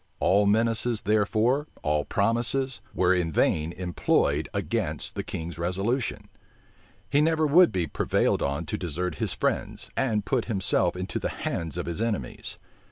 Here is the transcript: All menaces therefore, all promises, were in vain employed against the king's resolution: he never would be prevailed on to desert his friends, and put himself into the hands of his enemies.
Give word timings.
All 0.19 0.47
menaces 0.47 1.01
therefore, 1.01 1.67
all 1.83 2.05
promises, 2.05 2.81
were 2.91 3.13
in 3.13 3.31
vain 3.31 3.71
employed 3.71 4.49
against 4.51 5.13
the 5.13 5.21
king's 5.21 5.59
resolution: 5.59 6.27
he 7.07 7.21
never 7.21 7.45
would 7.45 7.71
be 7.71 7.85
prevailed 7.85 8.41
on 8.41 8.65
to 8.65 8.79
desert 8.79 9.19
his 9.19 9.33
friends, 9.33 9.91
and 9.95 10.25
put 10.25 10.45
himself 10.45 10.95
into 10.95 11.19
the 11.19 11.29
hands 11.29 11.77
of 11.77 11.85
his 11.85 12.01
enemies. 12.01 12.57